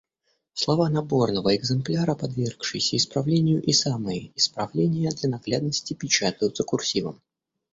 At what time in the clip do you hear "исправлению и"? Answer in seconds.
2.97-3.71